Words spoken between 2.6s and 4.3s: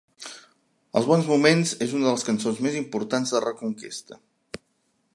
més importants de Reconquesta